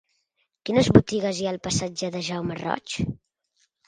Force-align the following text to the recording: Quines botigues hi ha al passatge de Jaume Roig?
Quines 0.69 0.87
botigues 0.95 1.41
hi 1.41 1.45
ha 1.47 1.51
al 1.51 1.59
passatge 1.67 2.09
de 2.15 2.21
Jaume 2.29 2.57
Roig? 2.63 2.97